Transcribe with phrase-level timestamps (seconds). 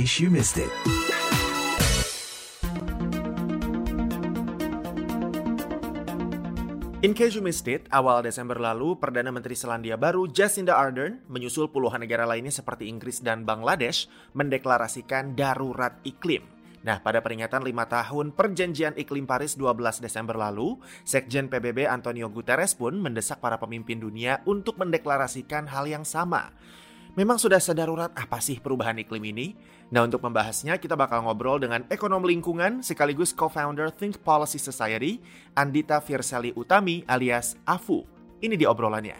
[0.00, 0.72] case you missed it.
[7.04, 11.68] In case you missed it, awal Desember lalu, Perdana Menteri Selandia Baru Jacinda Ardern menyusul
[11.68, 16.48] puluhan negara lainnya seperti Inggris dan Bangladesh mendeklarasikan darurat iklim.
[16.80, 22.72] Nah, pada peringatan lima tahun Perjanjian Iklim Paris 12 Desember lalu, Sekjen PBB Antonio Guterres
[22.72, 26.56] pun mendesak para pemimpin dunia untuk mendeklarasikan hal yang sama.
[27.18, 29.58] Memang sudah sedarurat apa sih perubahan iklim ini?
[29.90, 35.18] Nah untuk membahasnya kita bakal ngobrol dengan ekonom lingkungan sekaligus co-founder Think Policy Society,
[35.58, 38.06] Andita Firselli Utami alias AFU.
[38.38, 39.18] Ini di obrolannya.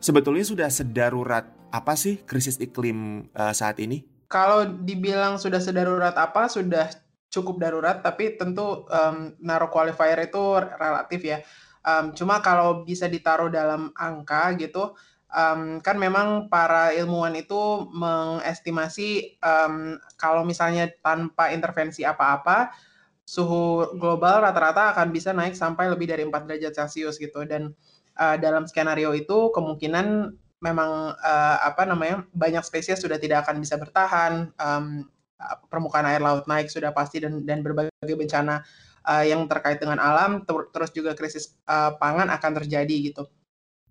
[0.00, 4.00] Sebetulnya sudah sedarurat apa sih krisis iklim uh, saat ini?
[4.32, 6.88] Kalau dibilang sudah sedarurat apa, sudah
[7.28, 11.44] cukup darurat, tapi tentu um, naruh qualifier itu relatif ya.
[11.84, 14.96] Um, cuma kalau bisa ditaruh dalam angka gitu,
[15.34, 22.70] um, kan memang para ilmuwan itu mengestimasi um, kalau misalnya tanpa intervensi apa-apa
[23.26, 27.70] suhu global rata-rata akan bisa naik sampai lebih dari 4 derajat Celcius gitu dan
[28.18, 33.80] uh, dalam skenario itu kemungkinan memang uh, apa namanya banyak spesies sudah tidak akan bisa
[33.80, 35.08] bertahan um,
[35.72, 38.60] permukaan air laut naik sudah pasti dan dan berbagai bencana
[39.08, 43.24] uh, yang terkait dengan alam ter terus juga krisis uh, pangan akan terjadi gitu.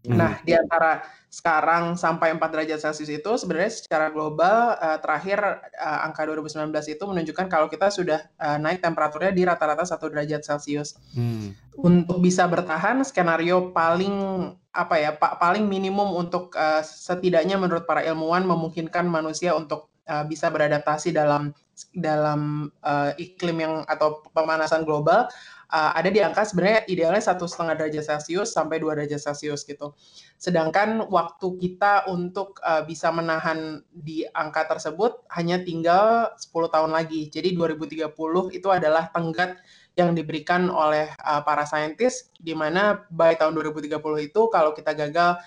[0.08, 0.16] Hmm.
[0.16, 5.38] Nah, di antara sekarang sampai 4 derajat Celcius itu sebenarnya secara global uh, terakhir
[5.78, 10.42] uh, angka 2019 itu menunjukkan kalau kita sudah uh, naik temperaturnya di rata-rata 1 derajat
[10.42, 10.96] Celcius.
[11.14, 11.52] Hmm.
[11.76, 18.02] Untuk bisa bertahan skenario paling apa ya, Pak paling minimum untuk uh, setidaknya menurut para
[18.02, 21.52] ilmuwan memungkinkan manusia untuk uh, bisa beradaptasi dalam
[21.94, 25.30] dalam uh, iklim yang atau pemanasan global
[25.70, 29.94] uh, ada di angka sebenarnya idealnya satu setengah derajat Celcius sampai dua derajat Celcius gitu.
[30.36, 37.30] Sedangkan waktu kita untuk uh, bisa menahan di angka tersebut hanya tinggal 10 tahun lagi.
[37.30, 38.10] Jadi 2030
[38.54, 39.62] itu adalah tenggat
[39.98, 44.00] yang diberikan oleh uh, para saintis di mana by tahun 2030
[44.32, 45.38] itu kalau kita gagal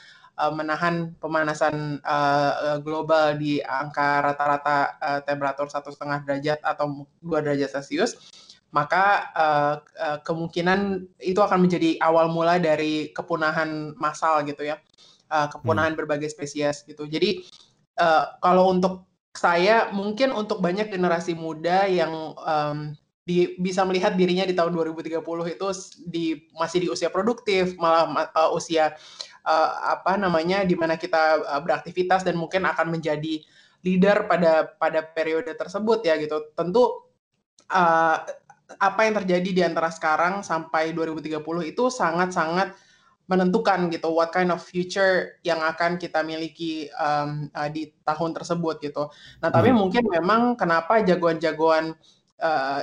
[0.43, 7.79] menahan pemanasan uh, global di angka rata-rata uh, temperatur satu setengah derajat atau dua derajat
[7.79, 8.17] Celcius
[8.73, 14.81] maka uh, uh, kemungkinan itu akan menjadi awal mula dari kepunahan massal gitu ya,
[15.29, 16.01] uh, kepunahan hmm.
[16.01, 17.05] berbagai spesies gitu.
[17.05, 17.45] Jadi
[18.01, 24.43] uh, kalau untuk saya mungkin untuk banyak generasi muda yang um, di, bisa melihat dirinya
[24.43, 25.23] di tahun 2030
[25.55, 25.67] itu
[26.11, 26.25] di
[26.59, 28.99] masih di usia produktif, malah uh, usia
[29.47, 33.41] uh, apa namanya di mana kita uh, beraktivitas dan mungkin akan menjadi
[33.87, 36.51] leader pada pada periode tersebut ya gitu.
[36.59, 37.13] Tentu
[37.71, 38.17] uh,
[38.79, 42.73] apa yang terjadi di antara sekarang sampai 2030 itu sangat-sangat
[43.31, 48.83] menentukan gitu what kind of future yang akan kita miliki um, uh, di tahun tersebut
[48.83, 49.09] gitu.
[49.41, 49.79] Nah tapi hmm.
[49.79, 51.97] mungkin memang kenapa jagoan-jagoan
[52.43, 52.81] uh,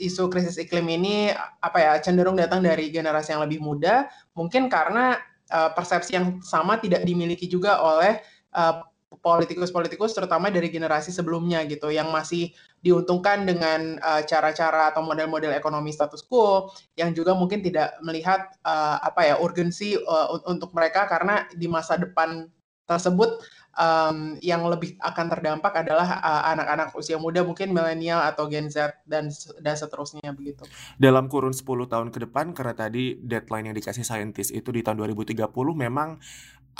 [0.00, 1.30] isu krisis iklim ini
[1.60, 5.20] apa ya cenderung datang dari generasi yang lebih muda, mungkin karena
[5.52, 8.18] uh, persepsi yang sama tidak dimiliki juga oleh
[8.56, 8.84] uh,
[9.18, 15.90] politikus-politikus terutama dari generasi sebelumnya gitu yang masih diuntungkan dengan uh, cara-cara atau model-model ekonomi
[15.90, 21.50] status quo yang juga mungkin tidak melihat uh, apa ya urgensi uh, untuk mereka karena
[21.50, 22.46] di masa depan
[22.86, 23.38] tersebut
[23.78, 26.18] um, yang lebih akan terdampak adalah
[26.50, 29.30] anak-anak uh, usia muda mungkin milenial atau Gen Z dan
[29.62, 30.66] dan seterusnya begitu.
[30.98, 35.06] Dalam kurun 10 tahun ke depan karena tadi deadline yang dikasih saintis itu di tahun
[35.14, 35.38] 2030
[35.74, 36.18] memang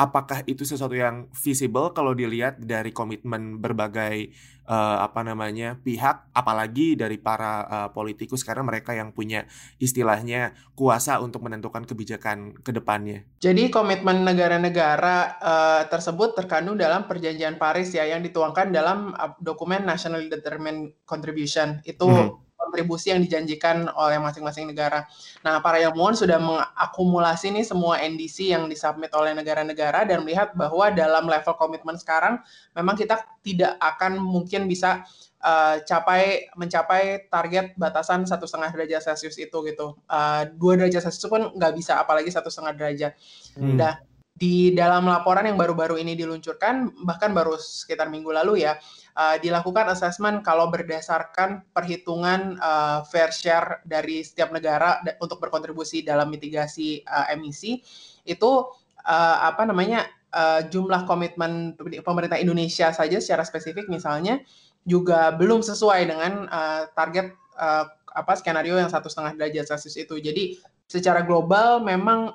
[0.00, 4.32] apakah itu sesuatu yang visible kalau dilihat dari komitmen berbagai
[4.64, 9.44] uh, apa namanya pihak apalagi dari para uh, politikus karena mereka yang punya
[9.76, 13.28] istilahnya kuasa untuk menentukan kebijakan ke depannya.
[13.44, 20.24] Jadi komitmen negara-negara uh, tersebut terkandung dalam perjanjian Paris ya yang dituangkan dalam dokumen National
[20.32, 25.10] Determined Contribution itu hmm kontribusi yang dijanjikan oleh masing-masing negara.
[25.42, 30.86] Nah, para ilmuwan sudah mengakumulasi nih semua NDC yang disubmit oleh negara-negara dan melihat bahwa
[30.94, 32.38] dalam level komitmen sekarang
[32.78, 35.02] memang kita tidak akan mungkin bisa
[35.42, 39.98] uh, capai mencapai target batasan satu setengah derajat Celcius itu gitu.
[40.06, 43.12] Uh, dua derajat Celcius pun nggak bisa, apalagi satu setengah derajat.
[43.58, 43.74] Hmm.
[43.74, 43.98] Nah,
[44.40, 48.80] di dalam laporan yang baru-baru ini diluncurkan, bahkan baru sekitar minggu lalu ya,
[49.12, 56.32] uh, dilakukan assessment kalau berdasarkan perhitungan uh, fair share dari setiap negara untuk berkontribusi dalam
[56.32, 57.84] mitigasi uh, emisi
[58.24, 58.64] itu
[59.04, 64.40] uh, apa namanya uh, jumlah komitmen pemerintah Indonesia saja secara spesifik misalnya
[64.88, 70.16] juga belum sesuai dengan uh, target uh, apa skenario yang satu setengah derajat Celcius itu.
[70.18, 70.58] Jadi
[70.90, 72.34] secara global memang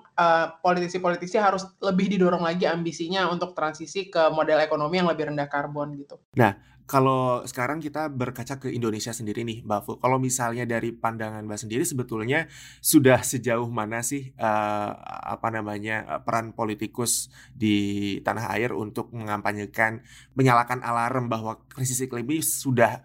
[0.63, 5.51] politisi politisi-politisi harus lebih didorong lagi ambisinya untuk transisi ke model ekonomi yang lebih rendah
[5.51, 6.15] karbon gitu.
[6.39, 6.55] Nah,
[6.85, 9.91] kalau sekarang kita berkaca ke Indonesia sendiri nih, Mbak Fu.
[9.97, 12.45] Kalau misalnya dari pandangan Mbak sendiri sebetulnya
[12.77, 14.93] sudah sejauh mana sih uh,
[15.35, 20.05] apa namanya peran politikus di tanah air untuk mengampanyekan
[20.37, 23.01] menyalakan alarm bahwa krisis iklim ini sudah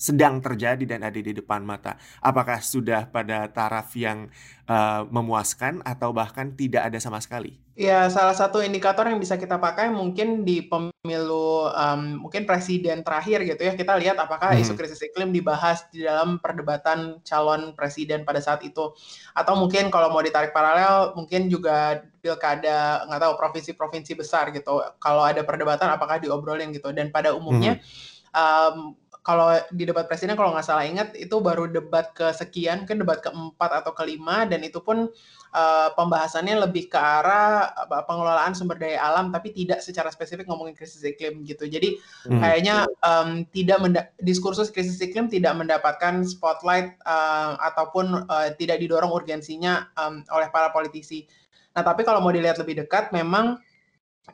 [0.00, 2.00] sedang terjadi dan ada di depan mata.
[2.24, 4.32] Apakah sudah pada taraf yang
[4.64, 7.60] uh, memuaskan atau bahkan tidak ada sama sekali?
[7.80, 13.40] Ya, salah satu indikator yang bisa kita pakai mungkin di pemilu um, mungkin presiden terakhir
[13.44, 13.72] gitu ya.
[13.72, 14.60] Kita lihat apakah hmm.
[14.60, 18.92] isu krisis iklim dibahas di dalam perdebatan calon presiden pada saat itu.
[19.32, 24.84] Atau mungkin kalau mau ditarik paralel, mungkin juga pilkada nggak tahu provinsi-provinsi besar gitu.
[25.00, 26.92] Kalau ada perdebatan apakah diobrolin gitu.
[26.92, 28.36] Dan pada umumnya hmm.
[28.36, 28.76] um,
[29.20, 33.84] kalau di debat presiden kalau nggak salah ingat itu baru debat kesekian mungkin debat keempat
[33.84, 35.12] atau kelima dan itu pun
[35.52, 40.72] uh, pembahasannya lebih ke arah uh, pengelolaan sumber daya alam tapi tidak secara spesifik ngomongin
[40.72, 42.00] krisis iklim gitu jadi
[42.32, 42.40] hmm.
[42.40, 49.92] kayaknya um, tidak diskursus krisis iklim tidak mendapatkan spotlight uh, ataupun uh, tidak didorong urgensinya
[50.00, 51.28] um, oleh para politisi
[51.76, 53.60] nah tapi kalau mau dilihat lebih dekat memang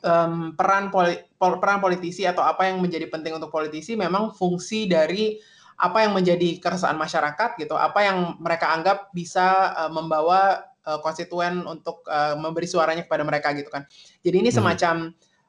[0.02, 4.90] um, peran poli, pol, peran politisi atau apa yang menjadi penting untuk politisi memang fungsi
[4.90, 5.38] dari
[5.76, 11.69] apa yang menjadi keresahan masyarakat gitu, apa yang mereka anggap bisa uh, membawa uh, konstituen
[11.69, 13.84] untuk uh, memberi suaranya kepada mereka gitu kan.
[14.25, 14.56] Jadi ini hmm.
[14.56, 14.94] semacam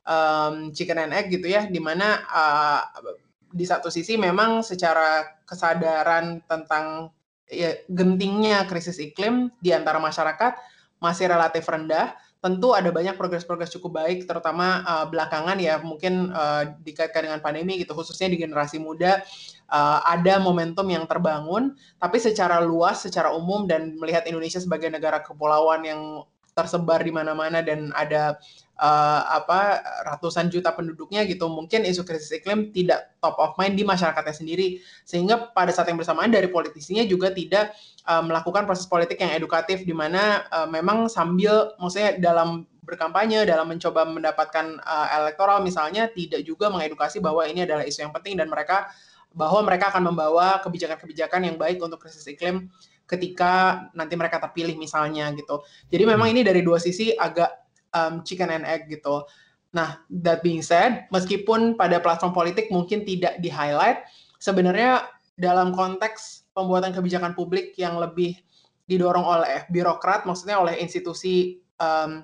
[0.04, 2.84] um, chicken and egg gitu ya, di mana uh,
[3.48, 7.16] di satu sisi memang secara kesadaran tentang
[7.48, 10.60] ya, gentingnya krisis iklim di antara masyarakat
[11.00, 12.12] masih relatif rendah
[12.48, 17.76] tentu ada banyak progres-progres cukup baik, terutama uh, belakangan ya mungkin uh, dikaitkan dengan pandemi
[17.76, 19.20] gitu, khususnya di generasi muda
[19.68, 25.20] uh, ada momentum yang terbangun, tapi secara luas, secara umum dan melihat Indonesia sebagai negara
[25.20, 26.24] kepulauan yang
[26.58, 28.42] tersebar di mana-mana dan ada
[28.82, 33.86] uh, apa ratusan juta penduduknya gitu mungkin isu krisis iklim tidak top of mind di
[33.86, 34.82] masyarakatnya sendiri.
[35.06, 37.78] Sehingga pada saat yang bersamaan dari politisinya juga tidak
[38.10, 43.68] uh, melakukan proses politik yang edukatif di mana uh, memang sambil maksudnya dalam berkampanye dalam
[43.68, 48.48] mencoba mendapatkan uh, elektoral misalnya tidak juga mengedukasi bahwa ini adalah isu yang penting dan
[48.48, 48.88] mereka
[49.36, 52.72] bahwa mereka akan membawa kebijakan-kebijakan yang baik untuk krisis iklim
[53.08, 55.64] ketika nanti mereka terpilih misalnya gitu.
[55.88, 56.34] Jadi memang hmm.
[56.38, 57.50] ini dari dua sisi agak
[57.96, 59.24] um, chicken and egg gitu.
[59.72, 64.04] Nah, that being said, meskipun pada platform politik mungkin tidak di-highlight,
[64.40, 65.08] sebenarnya
[65.38, 68.36] dalam konteks pembuatan kebijakan publik yang lebih
[68.88, 72.24] didorong oleh birokrat, maksudnya oleh institusi um,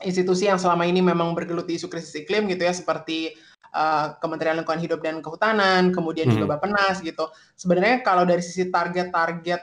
[0.00, 3.36] institusi yang selama ini memang bergelut di isu krisis iklim gitu ya, seperti
[3.76, 6.40] uh, Kementerian Lingkungan Hidup dan Kehutanan, kemudian hmm.
[6.40, 7.28] juga Bappenas gitu.
[7.54, 9.60] Sebenarnya kalau dari sisi target-target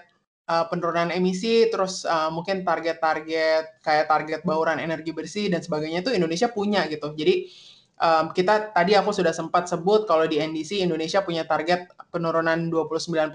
[0.47, 6.15] uh, penurunan emisi, terus uh, mungkin target-target kayak target bauran energi bersih dan sebagainya itu
[6.15, 7.11] Indonesia punya gitu.
[7.13, 7.51] Jadi
[7.99, 13.29] um, kita tadi aku sudah sempat sebut kalau di NDC Indonesia punya target penurunan 29%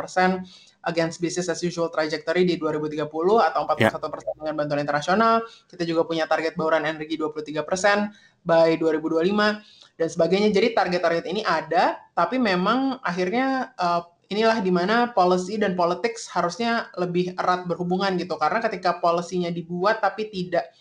[0.89, 3.95] against business as usual trajectory di 2030 atau 41% yeah.
[4.41, 5.45] dengan bantuan internasional.
[5.71, 10.49] Kita juga punya target bauran energi 23% by 2025 dan sebagainya.
[10.51, 16.89] Jadi target-target ini ada, tapi memang akhirnya uh, inilah di mana policy dan politics harusnya
[16.97, 18.41] lebih erat berhubungan gitu.
[18.41, 20.73] Karena ketika polisinya dibuat tapi tidak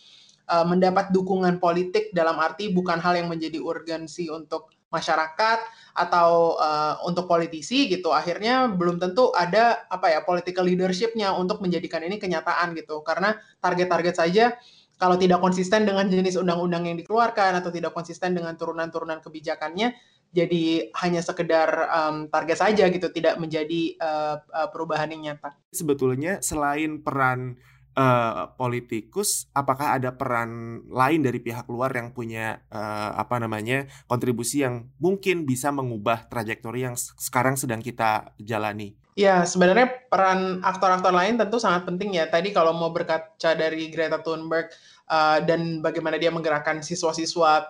[0.48, 5.60] uh, mendapat dukungan politik dalam arti bukan hal yang menjadi urgensi untuk masyarakat
[5.96, 12.04] atau uh, untuk politisi gitu akhirnya belum tentu ada apa ya political leadershipnya untuk menjadikan
[12.04, 13.04] ini kenyataan gitu.
[13.04, 14.56] Karena target-target saja
[15.02, 19.98] kalau tidak konsisten dengan jenis undang-undang yang dikeluarkan atau tidak konsisten dengan turunan-turunan kebijakannya
[20.32, 25.56] jadi hanya sekedar um, target saja gitu, tidak menjadi uh, uh, perubahan yang nyata.
[25.76, 27.60] Sebetulnya selain peran
[28.00, 34.64] uh, politikus, apakah ada peran lain dari pihak luar yang punya uh, apa namanya kontribusi
[34.64, 38.96] yang mungkin bisa mengubah trajektori yang sekarang sedang kita jalani?
[39.20, 42.32] Ya, sebenarnya peran aktor-aktor lain tentu sangat penting ya.
[42.32, 44.72] Tadi kalau mau berkaca dari Greta Thunberg
[45.12, 47.68] uh, dan bagaimana dia menggerakkan siswa-siswa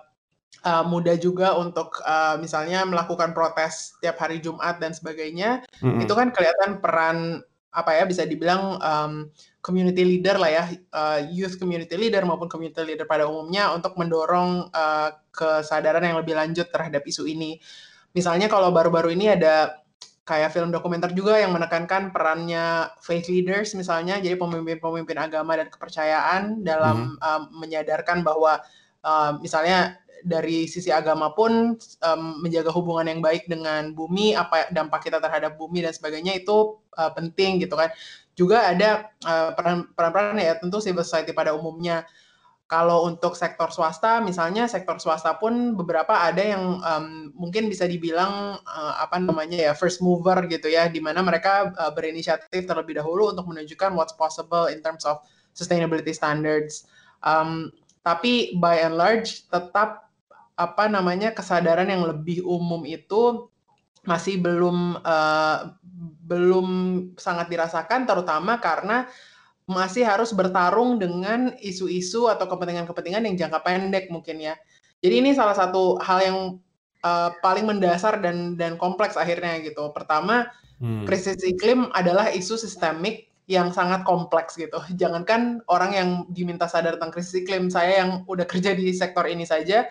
[0.62, 6.04] uh, mudah juga untuk uh, misalnya melakukan protes tiap hari Jumat dan sebagainya, mm-hmm.
[6.04, 7.40] itu kan kelihatan peran
[7.72, 9.32] apa ya bisa dibilang um,
[9.64, 14.68] community leader lah ya, uh, youth community leader maupun community leader pada umumnya untuk mendorong
[14.76, 17.56] uh, kesadaran yang lebih lanjut terhadap isu ini.
[18.12, 19.80] Misalnya kalau baru-baru ini ada
[20.28, 26.60] kayak film dokumenter juga yang menekankan perannya faith leaders misalnya, jadi pemimpin-pemimpin agama dan kepercayaan
[26.60, 27.24] dalam mm-hmm.
[27.24, 28.60] um, menyadarkan bahwa
[29.00, 35.06] uh, misalnya dari sisi agama pun um, menjaga hubungan yang baik dengan bumi, apa dampak
[35.06, 37.90] kita terhadap bumi dan sebagainya itu uh, penting gitu kan.
[38.32, 39.52] juga ada uh,
[39.92, 42.08] peran-peran ya tentu civil society pada umumnya.
[42.64, 48.56] Kalau untuk sektor swasta, misalnya sektor swasta pun beberapa ada yang um, mungkin bisa dibilang
[48.64, 53.36] uh, apa namanya ya first mover gitu ya, di mana mereka uh, berinisiatif terlebih dahulu
[53.36, 55.20] untuk menunjukkan what's possible in terms of
[55.52, 56.88] sustainability standards.
[57.20, 60.08] Um, tapi by and large tetap
[60.56, 63.48] apa namanya kesadaran yang lebih umum itu
[64.02, 65.78] masih belum uh,
[66.26, 66.68] belum
[67.14, 69.06] sangat dirasakan, terutama karena
[69.70, 74.54] masih harus bertarung dengan isu-isu atau kepentingan-kepentingan yang jangka pendek mungkin ya.
[75.02, 76.38] Jadi ini salah satu hal yang
[77.06, 79.94] uh, paling mendasar dan dan kompleks akhirnya gitu.
[79.94, 80.50] Pertama,
[80.82, 81.06] hmm.
[81.06, 84.78] krisis iklim adalah isu sistemik yang sangat kompleks gitu.
[84.98, 89.46] Jangankan orang yang diminta sadar tentang krisis iklim, saya yang udah kerja di sektor ini
[89.46, 89.86] saja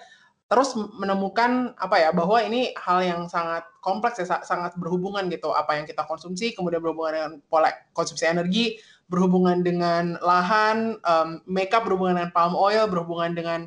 [0.52, 5.56] terus menemukan apa ya bahwa ini hal yang sangat kompleks ya sangat berhubungan gitu.
[5.56, 8.76] Apa yang kita konsumsi kemudian berhubungan dengan pola konsumsi energi
[9.08, 13.60] berhubungan dengan lahan, um, makeup berhubungan dengan palm oil, berhubungan dengan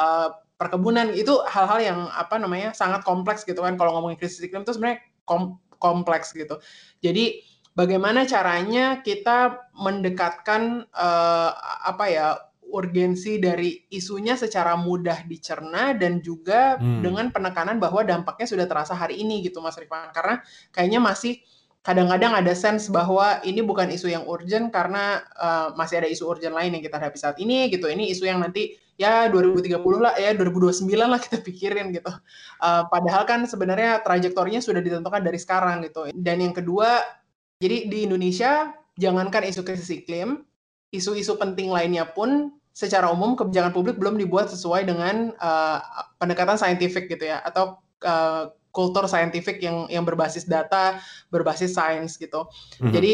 [0.00, 1.12] uh, perkebunan.
[1.12, 3.76] Itu hal-hal yang apa namanya sangat kompleks gitu kan.
[3.76, 6.56] Kalau ngomongin krisis iklim itu sebenarnya kom kompleks gitu.
[7.04, 7.44] Jadi
[7.76, 11.50] bagaimana caranya kita mendekatkan uh,
[11.84, 12.26] apa ya
[12.70, 17.02] urgensi dari isunya secara mudah dicerna dan juga hmm.
[17.02, 21.42] dengan penekanan bahwa dampaknya sudah terasa hari ini gitu Mas Rifan karena kayaknya masih
[21.80, 26.52] kadang-kadang ada sense bahwa ini bukan isu yang urgent karena uh, masih ada isu urgent
[26.52, 27.88] lain yang kita hadapi saat ini gitu.
[27.88, 32.12] Ini isu yang nanti ya 2030 lah ya 2029 lah kita pikirin gitu.
[32.60, 36.12] Uh, padahal kan sebenarnya trajektorinya sudah ditentukan dari sekarang gitu.
[36.12, 37.00] Dan yang kedua,
[37.64, 40.44] jadi di Indonesia jangankan isu krisis iklim,
[40.92, 45.78] isu-isu penting lainnya pun secara umum kebijakan publik belum dibuat sesuai dengan uh,
[46.22, 52.46] pendekatan saintifik gitu ya atau uh, kultur saintifik yang yang berbasis data, berbasis sains gitu.
[52.78, 52.92] Mm-hmm.
[52.94, 53.12] Jadi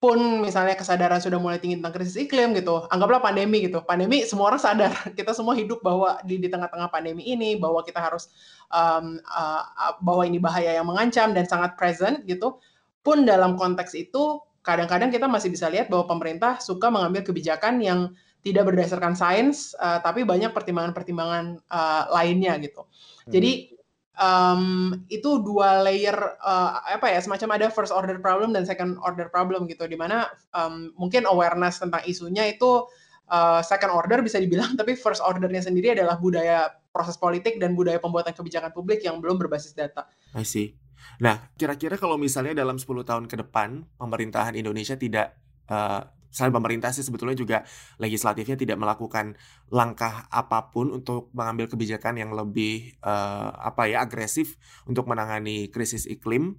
[0.00, 3.84] pun misalnya kesadaran sudah mulai tinggi tentang krisis iklim gitu, anggaplah pandemi gitu.
[3.84, 8.00] Pandemi semua orang sadar, kita semua hidup bahwa di di tengah-tengah pandemi ini bahwa kita
[8.00, 8.32] harus
[8.72, 9.62] um, uh,
[10.00, 12.58] bahwa ini bahaya yang mengancam dan sangat present gitu.
[13.00, 18.12] Pun dalam konteks itu kadang-kadang kita masih bisa lihat bahwa pemerintah suka mengambil kebijakan yang
[18.40, 22.88] tidak berdasarkan sains, uh, tapi banyak pertimbangan-pertimbangan uh, lainnya gitu.
[22.88, 23.32] Hmm.
[23.32, 23.80] Jadi
[24.20, 24.62] um,
[25.08, 29.64] itu dua layer uh, apa ya semacam ada first order problem dan second order problem
[29.66, 32.84] gitu di mana um, mungkin awareness tentang isunya itu
[33.32, 38.02] uh, second order bisa dibilang tapi first ordernya sendiri adalah budaya proses politik dan budaya
[38.02, 40.10] pembuatan kebijakan publik yang belum berbasis data.
[40.36, 40.76] I see.
[41.20, 45.38] Nah, kira-kira kalau misalnya dalam 10 tahun ke depan pemerintahan Indonesia tidak
[45.70, 47.66] uh, Misalnya pemerintah sih sebetulnya juga
[47.98, 49.34] legislatifnya tidak melakukan
[49.68, 54.54] langkah apa pun untuk mengambil kebijakan yang lebih uh, apa ya agresif
[54.86, 56.56] untuk menangani krisis iklim.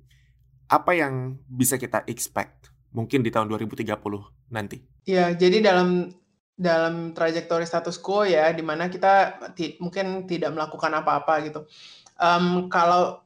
[0.67, 3.87] Apa yang bisa kita expect mungkin di tahun 2030
[4.51, 4.83] nanti?
[5.07, 6.11] Ya, jadi dalam
[6.61, 9.41] dalam trajektori status quo ya, di mana kita
[9.81, 11.65] mungkin tidak melakukan apa-apa gitu.
[12.21, 13.25] Um, kalau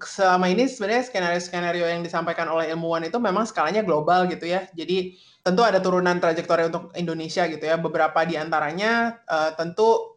[0.00, 4.64] selama ini sebenarnya skenario-skenario yang disampaikan oleh ilmuwan itu memang skalanya global gitu ya.
[4.72, 7.76] Jadi tentu ada turunan trajektori untuk Indonesia gitu ya.
[7.76, 10.16] Beberapa di antaranya uh, tentu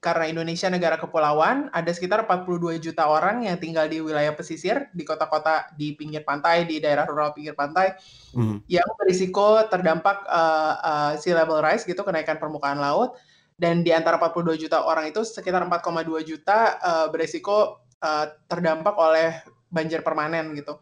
[0.00, 5.04] karena Indonesia negara kepulauan, ada sekitar 42 juta orang yang tinggal di wilayah pesisir, di
[5.04, 7.92] kota-kota di pinggir pantai, di daerah rural pinggir pantai,
[8.32, 8.64] mm.
[8.64, 13.12] yang berisiko terdampak uh, uh, sea level rise gitu, kenaikan permukaan laut.
[13.60, 19.40] Dan di antara 42 juta orang itu sekitar 4,2 juta uh, berisiko uh, terdampak oleh
[19.70, 20.80] banjir permanen gitu.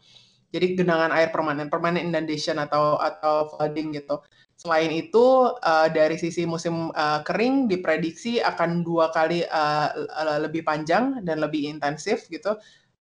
[0.48, 4.24] Jadi genangan air permanen, permanent inundation atau atau flooding gitu.
[4.58, 9.92] Selain itu uh, dari sisi musim uh, kering diprediksi akan dua kali uh,
[10.40, 12.56] lebih panjang dan lebih intensif gitu.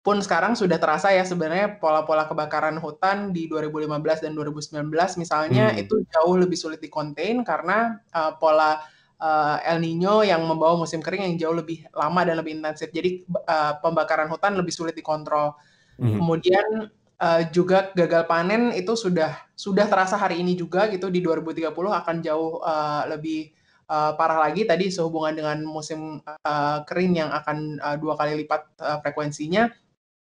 [0.02, 5.82] Pun sekarang sudah terasa ya sebenarnya pola-pola kebakaran hutan di 2015 dan 2019 misalnya hmm.
[5.82, 8.82] itu jauh lebih sulit dikontain karena uh, pola
[9.22, 12.90] uh, El Nino yang membawa musim kering yang jauh lebih lama dan lebih intensif.
[12.90, 15.54] Jadi uh, pembakaran hutan lebih sulit dikontrol.
[15.96, 16.18] Hmm.
[16.18, 16.90] Kemudian
[17.22, 22.16] uh, juga gagal panen itu sudah sudah terasa hari ini juga gitu di 2030 akan
[22.18, 23.54] jauh uh, lebih
[23.86, 28.66] uh, parah lagi tadi sehubungan dengan musim uh, kering yang akan uh, dua kali lipat
[28.82, 29.70] uh, frekuensinya.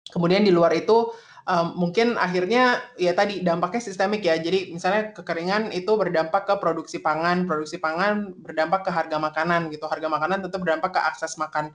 [0.04, 1.10] Kemudian di luar itu
[1.44, 4.36] um, mungkin akhirnya ya tadi dampaknya sistemik ya.
[4.40, 9.88] Jadi misalnya kekeringan itu berdampak ke produksi pangan, produksi pangan berdampak ke harga makanan gitu.
[9.88, 11.72] Harga makanan tentu berdampak ke akses makan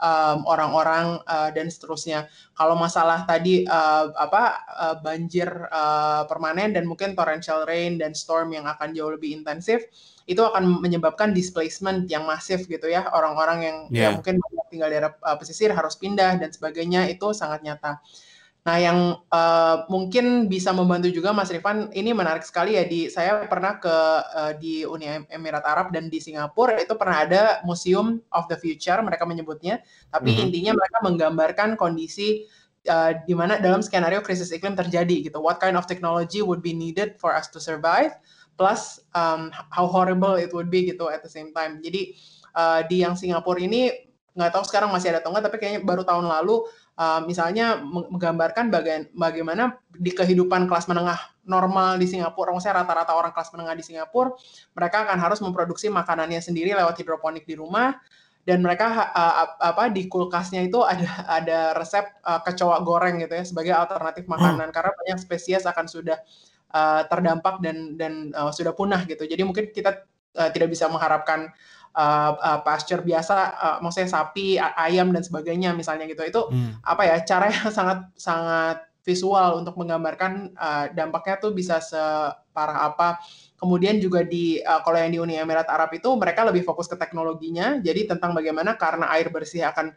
[0.00, 2.26] um, orang-orang uh, dan seterusnya.
[2.56, 8.50] Kalau masalah tadi uh, apa uh, banjir uh, permanen dan mungkin torrential rain dan storm
[8.56, 9.84] yang akan jauh lebih intensif
[10.28, 14.02] itu akan menyebabkan displacement yang masif gitu ya orang-orang yang, yeah.
[14.06, 14.38] yang mungkin
[14.70, 17.98] tinggal di daerah uh, pesisir harus pindah dan sebagainya itu sangat nyata.
[18.60, 23.48] Nah, yang uh, mungkin bisa membantu juga Mas Rifan, ini menarik sekali ya di saya
[23.48, 23.96] pernah ke
[24.36, 29.00] uh, di Uni Emirat Arab dan di Singapura itu pernah ada Museum of the Future
[29.00, 29.80] mereka menyebutnya,
[30.12, 30.44] tapi mm -hmm.
[30.44, 32.44] intinya mereka menggambarkan kondisi
[32.88, 35.40] uh, di mana dalam skenario krisis iklim terjadi gitu.
[35.40, 38.12] What kind of technology would be needed for us to survive?
[38.60, 41.80] Plus um, how horrible it would be gitu at the same time.
[41.80, 42.12] Jadi
[42.52, 43.88] uh, di yang Singapura ini
[44.36, 46.68] nggak tahu sekarang masih ada atau enggak, tapi kayaknya baru tahun lalu
[47.00, 51.16] uh, misalnya menggambarkan baga bagaimana di kehidupan kelas menengah
[51.48, 54.36] normal di Singapura, maksudnya rata-rata orang kelas menengah di Singapura,
[54.76, 57.96] mereka akan harus memproduksi makanannya sendiri lewat hidroponik di rumah,
[58.44, 63.44] dan mereka uh, apa di kulkasnya itu ada ada resep uh, kecoa goreng gitu ya
[63.44, 64.74] sebagai alternatif makanan hmm.
[64.76, 66.18] karena banyak spesies akan sudah
[66.72, 69.28] uh, terdampak dan dan uh, sudah punah gitu.
[69.28, 70.08] Jadi mungkin kita
[70.40, 71.52] uh, tidak bisa mengharapkan
[71.94, 76.22] uh, uh, pasture biasa, uh, maksudnya sapi, ayam dan sebagainya misalnya gitu.
[76.22, 76.84] Itu hmm.
[76.84, 83.18] apa ya cara yang sangat sangat visual untuk menggambarkan uh, dampaknya tuh bisa separah apa.
[83.56, 86.96] Kemudian juga di uh, kalau yang di Uni Emirat Arab itu mereka lebih fokus ke
[86.96, 87.80] teknologinya.
[87.80, 89.92] Jadi tentang bagaimana karena air bersih akan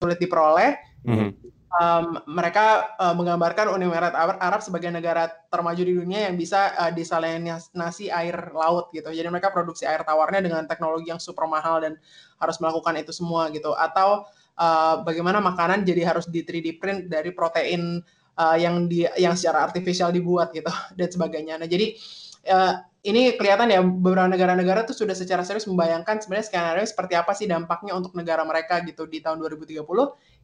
[0.00, 0.76] sulit diperoleh.
[1.06, 1.32] Hmm
[1.80, 6.92] um, mereka uh, menggambarkan Uni Emirat Arab sebagai negara termaju di dunia yang bisa uh,
[6.92, 9.08] disalinasi air laut gitu.
[9.08, 11.96] Jadi mereka produksi air tawarnya dengan teknologi yang super mahal dan
[12.36, 13.72] harus melakukan itu semua gitu.
[13.72, 14.28] Atau
[14.60, 18.02] uh, bagaimana makanan jadi harus di 3D print dari protein
[18.36, 21.56] uh, yang di yang secara artifisial dibuat gitu dan sebagainya.
[21.56, 21.96] Nah jadi
[22.52, 27.34] uh, ini kelihatan ya beberapa negara-negara tuh sudah secara serius membayangkan sebenarnya skenario seperti apa
[27.34, 29.82] sih dampaknya untuk negara mereka gitu di tahun 2030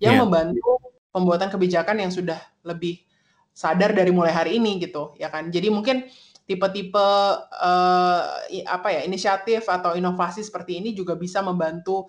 [0.02, 0.22] yang yeah.
[0.26, 3.02] membantu pembuatan kebijakan yang sudah lebih
[3.50, 5.50] sadar dari mulai hari ini gitu ya kan?
[5.50, 6.06] Jadi mungkin
[6.48, 7.08] tipe-tipe
[7.44, 8.22] uh,
[8.64, 12.08] apa ya inisiatif atau inovasi seperti ini juga bisa membantu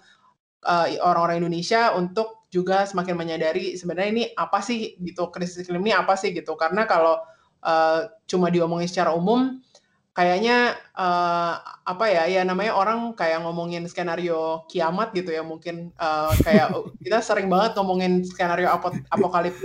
[0.64, 5.94] eh, orang-orang Indonesia untuk juga semakin menyadari sebenarnya ini apa sih gitu krisis iklim ini
[5.94, 6.56] apa sih gitu.
[6.56, 7.22] Karena kalau
[7.62, 9.62] uh, cuma diomongin secara umum
[10.14, 16.34] kayaknya uh, apa ya ya namanya orang kayak ngomongin skenario kiamat gitu ya mungkin uh,
[16.44, 16.74] kayak
[17.06, 19.56] kita sering banget ngomongin skenario ap apokalip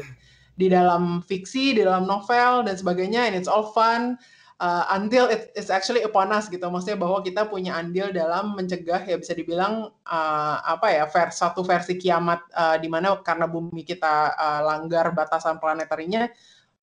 [0.55, 4.15] di dalam fiksi di dalam novel dan sebagainya and it's all fun
[4.63, 6.63] uh, until it, it's actually upon us gitu.
[6.71, 11.67] Maksudnya bahwa kita punya andil dalam mencegah ya bisa dibilang uh, apa ya vers satu
[11.67, 16.31] versi kiamat uh, di mana karena bumi kita uh, langgar batasan planetarinya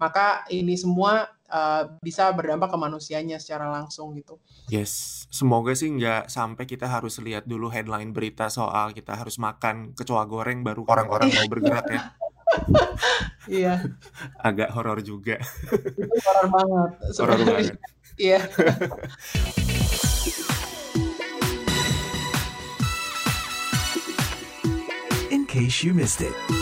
[0.01, 4.41] maka ini semua uh, bisa berdampak ke manusianya secara langsung gitu.
[4.65, 9.93] Yes, semoga sih nggak sampai kita harus lihat dulu headline berita soal kita harus makan
[9.93, 12.01] kecoa goreng baru orang-orang mau bergerak ya.
[13.49, 13.81] Iya.
[14.37, 15.41] Agak horor juga.
[16.21, 16.91] horor banget.
[17.17, 17.75] Horor banget.
[18.21, 18.43] Iya.
[25.33, 26.60] In case you missed it.